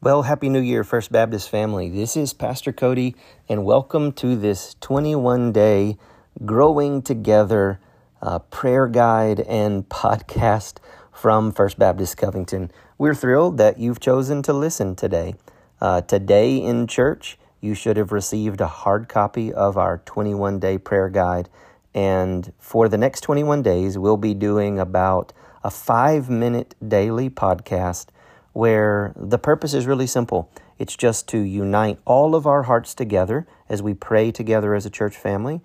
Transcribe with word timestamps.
Well, 0.00 0.22
Happy 0.22 0.48
New 0.48 0.60
Year, 0.60 0.84
First 0.84 1.10
Baptist 1.10 1.50
family. 1.50 1.88
This 1.88 2.16
is 2.16 2.32
Pastor 2.32 2.72
Cody, 2.72 3.16
and 3.48 3.64
welcome 3.64 4.12
to 4.12 4.36
this 4.36 4.76
21 4.80 5.50
day 5.50 5.98
Growing 6.46 7.02
Together 7.02 7.80
uh, 8.22 8.38
prayer 8.38 8.86
guide 8.86 9.40
and 9.40 9.88
podcast 9.88 10.76
from 11.10 11.50
First 11.50 11.80
Baptist 11.80 12.16
Covington. 12.16 12.70
We're 12.96 13.12
thrilled 13.12 13.58
that 13.58 13.80
you've 13.80 13.98
chosen 13.98 14.40
to 14.44 14.52
listen 14.52 14.94
today. 14.94 15.34
Uh, 15.80 16.02
today 16.02 16.58
in 16.58 16.86
church, 16.86 17.36
you 17.60 17.74
should 17.74 17.96
have 17.96 18.12
received 18.12 18.60
a 18.60 18.68
hard 18.68 19.08
copy 19.08 19.52
of 19.52 19.76
our 19.76 19.98
21 20.06 20.60
day 20.60 20.78
prayer 20.78 21.08
guide. 21.08 21.48
And 21.92 22.52
for 22.60 22.88
the 22.88 22.98
next 22.98 23.22
21 23.22 23.62
days, 23.62 23.98
we'll 23.98 24.16
be 24.16 24.34
doing 24.34 24.78
about 24.78 25.32
a 25.64 25.72
five 25.72 26.30
minute 26.30 26.76
daily 26.86 27.28
podcast 27.28 28.10
where 28.52 29.12
the 29.16 29.38
purpose 29.38 29.74
is 29.74 29.86
really 29.86 30.06
simple. 30.06 30.50
It's 30.78 30.96
just 30.96 31.28
to 31.28 31.38
unite 31.38 31.98
all 32.04 32.34
of 32.34 32.46
our 32.46 32.64
hearts 32.64 32.94
together 32.94 33.46
as 33.68 33.82
we 33.82 33.94
pray 33.94 34.30
together 34.30 34.74
as 34.74 34.86
a 34.86 34.90
church 34.90 35.16
family. 35.16 35.60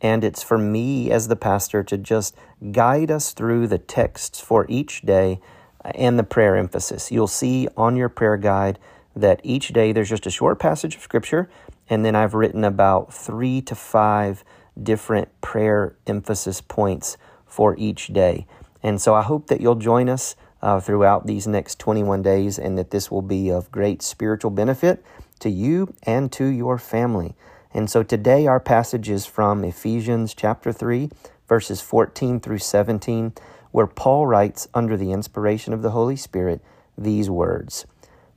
And 0.00 0.22
it's 0.22 0.42
for 0.42 0.58
me 0.58 1.10
as 1.10 1.28
the 1.28 1.36
pastor 1.36 1.82
to 1.84 1.98
just 1.98 2.36
guide 2.72 3.10
us 3.10 3.32
through 3.32 3.66
the 3.66 3.78
texts 3.78 4.40
for 4.40 4.66
each 4.68 5.02
day 5.02 5.40
and 5.84 6.18
the 6.18 6.24
prayer 6.24 6.56
emphasis. 6.56 7.10
You'll 7.10 7.26
see 7.26 7.68
on 7.76 7.96
your 7.96 8.08
prayer 8.08 8.36
guide 8.36 8.78
that 9.16 9.40
each 9.42 9.68
day 9.68 9.92
there's 9.92 10.08
just 10.08 10.26
a 10.26 10.30
short 10.30 10.58
passage 10.58 10.94
of 10.94 11.02
scripture, 11.02 11.48
and 11.88 12.04
then 12.04 12.14
I've 12.14 12.34
written 12.34 12.62
about 12.62 13.12
three 13.12 13.60
to 13.62 13.74
five 13.74 14.44
different 14.80 15.28
prayer 15.40 15.96
emphasis 16.06 16.60
points 16.60 17.16
for 17.46 17.74
each 17.76 18.08
day. 18.08 18.46
And 18.82 19.00
so 19.00 19.14
I 19.14 19.22
hope 19.22 19.48
that 19.48 19.60
you'll 19.60 19.74
join 19.74 20.08
us 20.08 20.36
uh, 20.62 20.80
throughout 20.80 21.26
these 21.26 21.46
next 21.46 21.78
21 21.78 22.22
days, 22.22 22.58
and 22.58 22.76
that 22.78 22.90
this 22.90 23.10
will 23.10 23.22
be 23.22 23.50
of 23.50 23.70
great 23.70 24.02
spiritual 24.02 24.50
benefit 24.50 25.04
to 25.40 25.50
you 25.50 25.94
and 26.02 26.32
to 26.32 26.46
your 26.46 26.78
family. 26.78 27.34
And 27.72 27.90
so 27.90 28.02
today 28.02 28.46
our 28.46 28.60
passage 28.60 29.08
is 29.08 29.26
from 29.26 29.64
Ephesians 29.64 30.34
chapter 30.34 30.72
3, 30.72 31.10
verses 31.48 31.80
14 31.80 32.40
through 32.40 32.58
17, 32.58 33.32
where 33.70 33.86
Paul 33.86 34.26
writes 34.26 34.68
under 34.74 34.96
the 34.96 35.12
inspiration 35.12 35.72
of 35.72 35.82
the 35.82 35.90
Holy 35.90 36.16
Spirit 36.16 36.60
these 36.96 37.30
words 37.30 37.86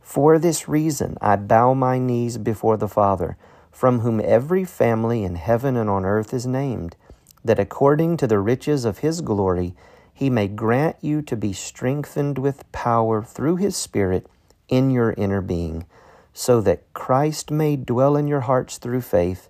For 0.01 0.37
this 0.37 0.67
reason 0.67 1.17
I 1.21 1.37
bow 1.37 1.73
my 1.73 1.97
knees 1.97 2.37
before 2.37 2.77
the 2.77 2.87
Father, 2.87 3.37
from 3.71 3.99
whom 3.99 4.21
every 4.23 4.65
family 4.65 5.23
in 5.23 5.35
heaven 5.35 5.77
and 5.77 5.89
on 5.89 6.05
earth 6.05 6.33
is 6.33 6.45
named, 6.45 6.95
that 7.43 7.59
according 7.59 8.17
to 8.17 8.27
the 8.27 8.39
riches 8.39 8.85
of 8.85 8.99
his 8.99 9.21
glory, 9.21 9.73
he 10.21 10.29
may 10.29 10.47
grant 10.47 10.95
you 11.01 11.19
to 11.19 11.35
be 11.35 11.51
strengthened 11.51 12.37
with 12.37 12.71
power 12.71 13.23
through 13.23 13.55
his 13.55 13.75
Spirit 13.75 14.27
in 14.69 14.91
your 14.91 15.13
inner 15.13 15.41
being, 15.41 15.83
so 16.31 16.61
that 16.61 16.83
Christ 16.93 17.49
may 17.49 17.75
dwell 17.75 18.15
in 18.15 18.27
your 18.27 18.41
hearts 18.41 18.77
through 18.77 19.01
faith, 19.01 19.49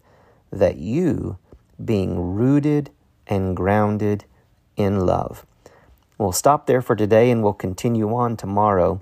that 0.49 0.77
you, 0.77 1.37
being 1.83 2.35
rooted 2.35 2.89
and 3.27 3.53
grounded 3.53 4.23
in 4.77 5.05
love. 5.05 5.45
We'll 6.17 6.31
stop 6.31 6.67
there 6.67 6.81
for 6.81 6.95
today 6.95 7.31
and 7.31 7.43
we'll 7.43 7.51
continue 7.51 8.15
on 8.15 8.37
tomorrow. 8.37 9.01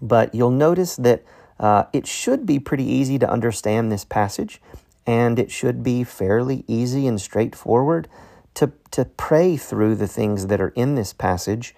But 0.00 0.32
you'll 0.32 0.52
notice 0.52 0.94
that 0.94 1.24
uh, 1.58 1.86
it 1.92 2.06
should 2.06 2.46
be 2.46 2.60
pretty 2.60 2.84
easy 2.84 3.18
to 3.18 3.28
understand 3.28 3.90
this 3.90 4.04
passage, 4.04 4.62
and 5.04 5.40
it 5.40 5.50
should 5.50 5.82
be 5.82 6.04
fairly 6.04 6.62
easy 6.68 7.08
and 7.08 7.20
straightforward 7.20 8.06
to, 8.54 8.72
to 8.92 9.04
pray 9.04 9.56
through 9.56 9.96
the 9.96 10.08
things 10.08 10.46
that 10.46 10.60
are 10.60 10.72
in 10.76 10.94
this 10.94 11.12
passage 11.12 11.74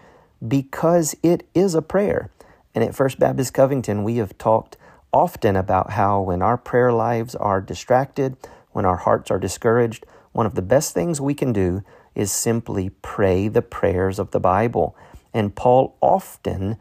because 0.46 1.16
it 1.22 1.46
is 1.54 1.74
a 1.74 1.82
prayer. 1.82 2.30
And 2.74 2.84
at 2.84 2.94
First 2.94 3.18
Baptist 3.18 3.54
Covington, 3.54 4.04
we 4.04 4.16
have 4.16 4.36
talked 4.38 4.76
often 5.12 5.56
about 5.56 5.92
how 5.92 6.20
when 6.20 6.42
our 6.42 6.58
prayer 6.58 6.92
lives 6.92 7.34
are 7.34 7.60
distracted, 7.60 8.36
when 8.72 8.84
our 8.84 8.96
hearts 8.96 9.30
are 9.30 9.38
discouraged, 9.38 10.04
one 10.32 10.44
of 10.44 10.54
the 10.54 10.62
best 10.62 10.92
things 10.92 11.20
we 11.20 11.32
can 11.32 11.52
do 11.52 11.82
is 12.14 12.30
simply 12.30 12.90
pray 13.00 13.48
the 13.48 13.62
prayers 13.62 14.18
of 14.18 14.30
the 14.30 14.40
Bible. 14.40 14.94
And 15.32 15.54
Paul 15.54 15.96
often 16.02 16.76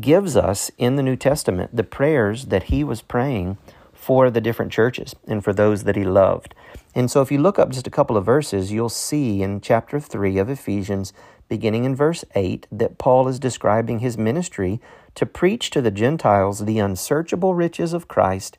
gives 0.00 0.36
us 0.36 0.70
in 0.78 0.94
the 0.94 1.02
New 1.02 1.16
Testament 1.16 1.74
the 1.74 1.82
prayers 1.82 2.46
that 2.46 2.64
he 2.64 2.84
was 2.84 3.02
praying 3.02 3.58
for 4.00 4.30
the 4.30 4.40
different 4.40 4.72
churches 4.72 5.14
and 5.26 5.44
for 5.44 5.52
those 5.52 5.84
that 5.84 5.94
he 5.94 6.04
loved. 6.04 6.54
And 6.94 7.10
so 7.10 7.20
if 7.20 7.30
you 7.30 7.38
look 7.38 7.58
up 7.58 7.68
just 7.68 7.86
a 7.86 7.90
couple 7.90 8.16
of 8.16 8.24
verses, 8.24 8.72
you'll 8.72 8.88
see 8.88 9.42
in 9.42 9.60
chapter 9.60 10.00
3 10.00 10.38
of 10.38 10.48
Ephesians, 10.48 11.12
beginning 11.50 11.84
in 11.84 11.94
verse 11.94 12.24
8, 12.34 12.66
that 12.72 12.96
Paul 12.96 13.28
is 13.28 13.38
describing 13.38 13.98
his 13.98 14.16
ministry 14.16 14.80
to 15.16 15.26
preach 15.26 15.68
to 15.70 15.82
the 15.82 15.90
Gentiles 15.90 16.64
the 16.64 16.78
unsearchable 16.78 17.54
riches 17.54 17.92
of 17.92 18.08
Christ 18.08 18.56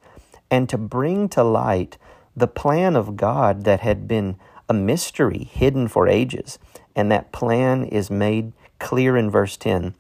and 0.52 0.70
to 0.70 0.78
bring 0.78 1.28
to 1.30 1.44
light 1.44 1.98
the 2.36 2.48
plan 2.48 2.96
of 2.96 3.18
God 3.18 3.64
that 3.64 3.80
had 3.80 4.08
been 4.08 4.38
a 4.70 4.76
mystery 4.76 5.50
hidden 5.52 5.88
for 5.88 6.08
ages. 6.08 6.60
And 6.96 7.12
that 7.12 7.32
plan 7.32 7.84
is 7.84 8.12
made 8.12 8.54
clear 8.78 9.18
in 9.18 9.32
verse 9.32 9.58
10 9.58 9.96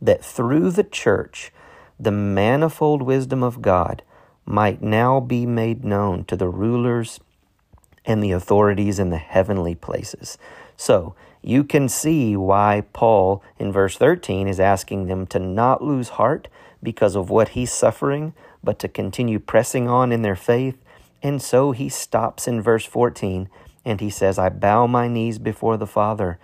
that 0.00 0.24
through 0.24 0.70
the 0.70 0.84
church, 0.84 1.52
the 2.00 2.10
manifold 2.10 3.02
wisdom 3.02 3.42
of 3.42 3.60
God 3.60 4.02
might 4.44 4.82
now 4.82 5.20
be 5.20 5.46
made 5.46 5.84
known 5.84 6.24
to 6.24 6.36
the 6.36 6.48
rulers 6.48 7.20
and 8.04 8.22
the 8.22 8.32
authorities 8.32 8.98
in 8.98 9.10
the 9.10 9.18
heavenly 9.18 9.74
places. 9.74 10.38
So, 10.76 11.14
you 11.42 11.64
can 11.64 11.88
see 11.88 12.36
why 12.36 12.84
Paul 12.92 13.42
in 13.58 13.72
verse 13.72 13.96
13 13.96 14.46
is 14.46 14.60
asking 14.60 15.06
them 15.06 15.26
to 15.26 15.40
not 15.40 15.82
lose 15.82 16.10
heart 16.10 16.46
because 16.82 17.16
of 17.16 17.30
what 17.30 17.50
he's 17.50 17.72
suffering, 17.72 18.32
but 18.62 18.78
to 18.78 18.88
continue 18.88 19.40
pressing 19.40 19.88
on 19.88 20.12
in 20.12 20.22
their 20.22 20.36
faith. 20.36 20.78
And 21.20 21.42
so 21.42 21.72
he 21.72 21.88
stops 21.88 22.46
in 22.46 22.62
verse 22.62 22.84
14 22.84 23.48
and 23.84 24.00
he 24.00 24.10
says, 24.10 24.38
I 24.38 24.48
bow 24.50 24.86
my 24.86 25.08
knees 25.08 25.38
before 25.38 25.76
the 25.76 25.86
Father. 25.86 26.38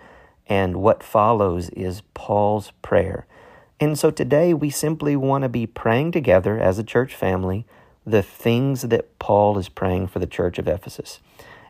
And 0.47 0.77
what 0.77 1.01
follows 1.03 1.69
is 1.69 2.01
Paul's 2.13 2.71
prayer. 2.81 3.25
And 3.79 3.97
so 3.97 4.11
today 4.11 4.53
we 4.53 4.69
simply 4.69 5.15
want 5.15 5.43
to 5.43 5.49
be 5.49 5.65
praying 5.65 6.11
together 6.11 6.59
as 6.59 6.77
a 6.77 6.83
church 6.83 7.15
family 7.15 7.65
the 8.09 8.23
things 8.23 8.83
that 8.83 9.19
Paul 9.19 9.57
is 9.57 9.69
praying 9.69 10.07
for 10.07 10.19
the 10.19 10.27
church 10.27 10.57
of 10.57 10.67
Ephesus. 10.67 11.19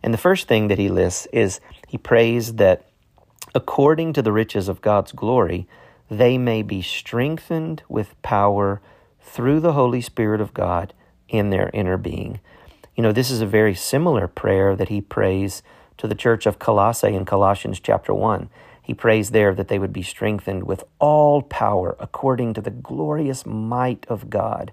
And 0.02 0.14
the 0.14 0.18
first 0.18 0.48
thing 0.48 0.68
that 0.70 0.78
he 0.78 0.90
lists 0.90 1.28
is 1.34 1.60
he 1.88 1.98
prays 1.98 2.56
that 2.56 2.88
according 3.54 4.14
to 4.14 4.22
the 4.22 4.32
riches 4.32 4.68
of 4.68 4.82
God's 4.82 5.12
glory, 5.12 5.68
they 6.10 6.38
may 6.38 6.62
be 6.62 6.82
strengthened 6.82 7.84
with 7.90 8.20
power 8.22 8.82
through 9.22 9.60
the 9.60 9.74
Holy 9.74 10.02
Spirit 10.02 10.42
of 10.42 10.54
God 10.54 10.94
in 11.28 11.50
their 11.50 11.70
inner 11.74 11.98
being. 11.98 12.40
You 12.96 13.04
know, 13.04 13.12
this 13.12 13.30
is 13.30 13.42
a 13.42 13.46
very 13.46 13.76
similar 13.76 14.28
prayer 14.28 14.76
that 14.76 14.90
he 14.90 15.02
prays 15.02 15.62
to 15.98 16.08
the 16.08 16.16
church 16.16 16.46
of 16.46 16.60
Colossae 16.60 17.14
in 17.14 17.26
Colossians 17.26 17.80
chapter 17.80 18.14
1. 18.14 18.50
He 18.82 18.94
prays 18.94 19.32
there 19.32 19.54
that 19.54 19.68
they 19.68 19.78
would 19.78 19.94
be 19.94 20.02
strengthened 20.02 20.64
with 20.64 20.84
all 20.98 21.42
power 21.42 21.96
according 22.00 22.56
to 22.56 22.62
the 22.62 22.72
glorious 22.72 23.46
might 23.46 24.06
of 24.10 24.30
God 24.30 24.72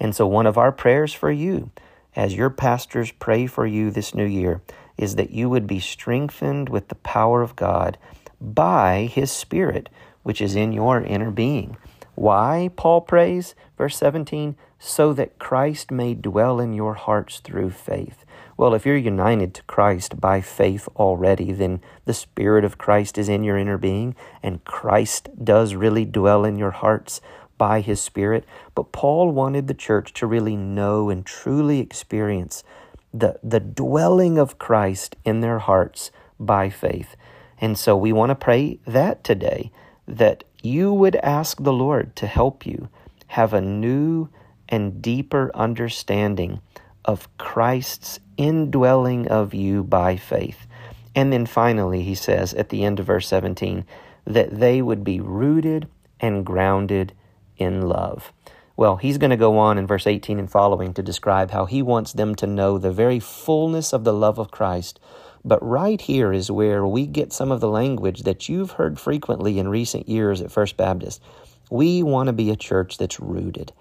and 0.00 0.16
so, 0.16 0.26
one 0.26 0.46
of 0.46 0.56
our 0.56 0.72
prayers 0.72 1.12
for 1.12 1.30
you, 1.30 1.70
as 2.16 2.34
your 2.34 2.50
pastors 2.50 3.12
pray 3.12 3.46
for 3.46 3.66
you 3.66 3.90
this 3.90 4.14
new 4.14 4.24
year, 4.24 4.62
is 4.96 5.16
that 5.16 5.30
you 5.30 5.50
would 5.50 5.66
be 5.66 5.78
strengthened 5.78 6.70
with 6.70 6.88
the 6.88 6.94
power 6.96 7.42
of 7.42 7.54
God 7.54 7.98
by 8.40 9.10
His 9.12 9.30
Spirit, 9.30 9.90
which 10.22 10.40
is 10.40 10.56
in 10.56 10.72
your 10.72 11.02
inner 11.02 11.30
being. 11.30 11.76
Why, 12.14 12.70
Paul 12.76 13.02
prays, 13.02 13.54
verse 13.76 13.96
17, 13.98 14.56
so 14.78 15.12
that 15.12 15.38
Christ 15.38 15.90
may 15.90 16.14
dwell 16.14 16.58
in 16.58 16.72
your 16.72 16.94
hearts 16.94 17.40
through 17.40 17.70
faith. 17.70 18.24
Well, 18.56 18.74
if 18.74 18.84
you're 18.84 18.96
united 18.96 19.54
to 19.54 19.62
Christ 19.62 20.20
by 20.20 20.40
faith 20.40 20.88
already, 20.96 21.52
then 21.52 21.80
the 22.06 22.14
Spirit 22.14 22.64
of 22.64 22.78
Christ 22.78 23.16
is 23.16 23.28
in 23.28 23.44
your 23.44 23.56
inner 23.58 23.78
being, 23.78 24.14
and 24.42 24.64
Christ 24.64 25.28
does 25.42 25.74
really 25.74 26.04
dwell 26.04 26.44
in 26.44 26.56
your 26.56 26.72
hearts 26.72 27.20
by 27.60 27.82
his 27.82 28.00
Spirit. 28.00 28.46
But 28.74 28.90
Paul 28.90 29.32
wanted 29.32 29.66
the 29.66 29.74
church 29.74 30.14
to 30.14 30.26
really 30.26 30.56
know 30.56 31.10
and 31.10 31.26
truly 31.26 31.78
experience 31.78 32.64
the, 33.12 33.38
the 33.42 33.60
dwelling 33.60 34.38
of 34.38 34.58
Christ 34.58 35.14
in 35.26 35.40
their 35.40 35.58
hearts 35.58 36.10
by 36.38 36.70
faith. 36.70 37.16
And 37.60 37.78
so 37.78 37.94
we 37.98 38.14
want 38.14 38.30
to 38.30 38.34
pray 38.34 38.80
that 38.86 39.22
today, 39.24 39.70
that 40.08 40.42
you 40.62 40.90
would 40.90 41.16
ask 41.16 41.62
the 41.62 41.72
Lord 41.74 42.16
to 42.16 42.26
help 42.26 42.64
you 42.64 42.88
have 43.26 43.52
a 43.52 43.60
new 43.60 44.30
and 44.70 45.02
deeper 45.02 45.50
understanding 45.52 46.62
of 47.04 47.28
Christ's 47.36 48.20
indwelling 48.38 49.28
of 49.28 49.52
you 49.52 49.84
by 49.84 50.16
faith. 50.16 50.66
And 51.14 51.30
then 51.30 51.44
finally, 51.44 52.04
he 52.04 52.14
says 52.14 52.54
at 52.54 52.70
the 52.70 52.84
end 52.84 53.00
of 53.00 53.06
verse 53.06 53.28
17, 53.28 53.84
that 54.24 54.58
they 54.60 54.80
would 54.80 55.04
be 55.04 55.20
rooted 55.20 55.88
and 56.20 56.46
grounded 56.46 57.12
in 57.60 57.82
love. 57.82 58.32
Well, 58.76 58.96
he's 58.96 59.18
going 59.18 59.30
to 59.30 59.36
go 59.36 59.58
on 59.58 59.76
in 59.76 59.86
verse 59.86 60.06
18 60.06 60.38
and 60.38 60.50
following 60.50 60.94
to 60.94 61.02
describe 61.02 61.50
how 61.50 61.66
he 61.66 61.82
wants 61.82 62.14
them 62.14 62.34
to 62.36 62.46
know 62.46 62.78
the 62.78 62.90
very 62.90 63.20
fullness 63.20 63.92
of 63.92 64.04
the 64.04 64.14
love 64.14 64.38
of 64.38 64.50
Christ. 64.50 64.98
But 65.44 65.62
right 65.62 66.00
here 66.00 66.32
is 66.32 66.50
where 66.50 66.86
we 66.86 67.06
get 67.06 67.32
some 67.32 67.52
of 67.52 67.60
the 67.60 67.68
language 67.68 68.22
that 68.22 68.48
you've 68.48 68.72
heard 68.72 68.98
frequently 68.98 69.58
in 69.58 69.68
recent 69.68 70.08
years 70.08 70.40
at 70.40 70.50
First 70.50 70.78
Baptist. 70.78 71.20
We 71.70 72.02
want 72.02 72.28
to 72.28 72.32
be 72.32 72.50
a 72.50 72.56
church 72.56 72.96
that's 72.96 73.20
rooted. 73.20 73.72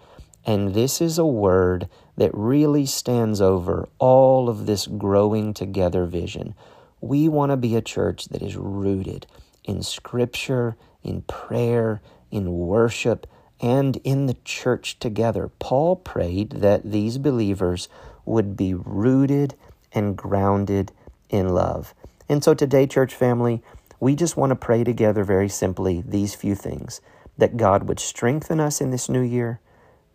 And 0.46 0.74
this 0.74 1.00
is 1.00 1.18
a 1.18 1.26
word 1.26 1.88
that 2.18 2.32
really 2.34 2.86
stands 2.86 3.40
over 3.40 3.88
all 4.00 4.50
of 4.50 4.66
this 4.66 4.86
growing 4.86 5.54
together 5.54 6.06
vision. 6.06 6.56
We 7.02 7.30
want 7.30 7.52
to 7.52 7.58
be 7.58 7.76
a 7.78 7.82
church 7.82 8.26
that 8.30 8.42
is 8.42 8.58
rooted 8.58 9.28
in 9.64 9.82
Scripture, 9.82 10.76
in 11.04 11.22
prayer, 11.22 12.02
in 12.32 12.52
worship, 12.52 13.28
and 13.62 13.98
in 14.04 14.26
the 14.26 14.38
church 14.46 15.00
together. 15.00 15.50
Paul 15.60 15.96
prayed 15.96 16.52
that 16.52 16.90
these 16.92 17.18
believers 17.18 17.90
would 18.26 18.56
be 18.56 18.74
rooted 18.74 19.56
and 19.92 20.16
grounded 20.16 20.92
in 21.30 21.50
love. 21.50 21.94
And 22.28 22.44
so 22.44 22.54
today, 22.54 22.86
church 22.86 23.14
family, 23.14 23.62
we 24.00 24.16
just 24.16 24.38
want 24.38 24.52
to 24.52 24.56
pray 24.56 24.84
together 24.84 25.24
very 25.24 25.50
simply 25.50 26.04
these 26.06 26.36
few 26.36 26.56
things 26.56 27.02
that 27.38 27.58
God 27.58 27.88
would 27.88 28.00
strengthen 28.00 28.60
us 28.60 28.82
in 28.82 28.92
this 28.92 29.10
new 29.10 29.22
year, 29.22 29.60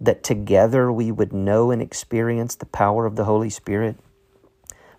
that 0.00 0.22
together 0.22 0.92
we 0.92 1.10
would 1.10 1.32
know 1.32 1.70
and 1.70 1.80
experience 1.80 2.54
the 2.54 2.66
power 2.66 3.06
of 3.06 3.16
the 3.16 3.24
Holy 3.24 3.50
Spirit, 3.50 3.96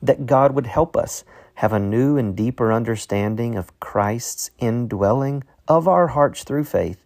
that 0.01 0.25
God 0.25 0.53
would 0.53 0.67
help 0.67 0.97
us 0.97 1.23
have 1.55 1.71
a 1.71 1.79
new 1.79 2.17
and 2.17 2.35
deeper 2.35 2.73
understanding 2.73 3.55
of 3.55 3.79
Christ's 3.79 4.51
indwelling 4.59 5.43
of 5.67 5.87
our 5.87 6.07
hearts 6.07 6.43
through 6.43 6.65
faith, 6.65 7.04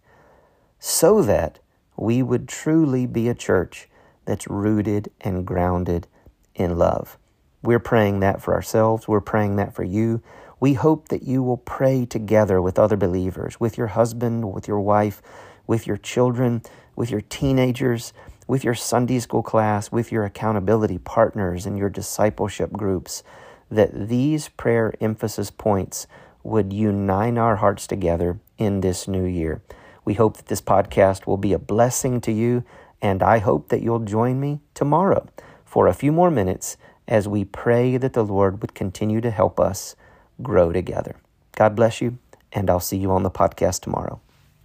so 0.79 1.21
that 1.21 1.59
we 1.97 2.23
would 2.23 2.47
truly 2.47 3.05
be 3.05 3.27
a 3.27 3.35
church 3.35 3.89
that's 4.25 4.47
rooted 4.47 5.11
and 5.21 5.45
grounded 5.45 6.07
in 6.55 6.77
love. 6.77 7.17
We're 7.61 7.79
praying 7.79 8.21
that 8.21 8.41
for 8.41 8.53
ourselves. 8.53 9.07
We're 9.07 9.19
praying 9.19 9.57
that 9.57 9.75
for 9.75 9.83
you. 9.83 10.21
We 10.61 10.73
hope 10.73 11.09
that 11.09 11.23
you 11.23 11.43
will 11.43 11.57
pray 11.57 12.05
together 12.05 12.61
with 12.61 12.79
other 12.79 12.95
believers, 12.95 13.59
with 13.59 13.77
your 13.77 13.87
husband, 13.87 14.53
with 14.53 14.67
your 14.67 14.79
wife, 14.79 15.21
with 15.67 15.85
your 15.85 15.97
children, 15.97 16.61
with 16.95 17.11
your 17.11 17.21
teenagers, 17.21 18.13
with 18.47 18.63
your 18.63 18.73
Sunday 18.73 19.19
school 19.19 19.43
class, 19.43 19.91
with 19.91 20.11
your 20.11 20.25
accountability 20.25 20.97
partners 20.97 21.65
and 21.65 21.77
your 21.77 21.89
discipleship 21.89 22.71
groups, 22.71 23.23
that 23.69 24.09
these 24.09 24.49
prayer 24.49 24.93
emphasis 24.99 25.51
points 25.51 26.07
would 26.43 26.73
unite 26.73 27.37
our 27.37 27.57
hearts 27.57 27.85
together 27.85 28.39
in 28.57 28.81
this 28.81 29.07
new 29.07 29.25
year. 29.25 29.61
We 30.09 30.15
hope 30.15 30.37
that 30.37 30.47
this 30.47 30.59
podcast 30.59 31.27
will 31.27 31.37
be 31.37 31.53
a 31.53 31.59
blessing 31.59 32.19
to 32.21 32.31
you, 32.31 32.63
and 32.99 33.21
I 33.21 33.37
hope 33.37 33.69
that 33.69 33.83
you'll 33.83 33.99
join 33.99 34.39
me 34.39 34.59
tomorrow 34.73 35.27
for 35.65 35.85
a 35.85 35.93
few 35.93 36.11
more 36.11 36.31
minutes 36.31 36.77
as 37.07 37.27
we 37.27 37.45
pray 37.45 37.95
that 37.95 38.13
the 38.13 38.25
Lord 38.25 38.59
would 38.59 38.73
continue 38.73 39.21
to 39.21 39.29
help 39.29 39.59
us 39.59 39.95
grow 40.41 40.71
together. 40.71 41.17
God 41.55 41.75
bless 41.75 42.01
you, 42.01 42.17
and 42.51 42.71
I'll 42.71 42.79
see 42.79 42.97
you 42.97 43.11
on 43.11 43.21
the 43.21 43.29
podcast 43.29 43.81
tomorrow. 43.81 44.19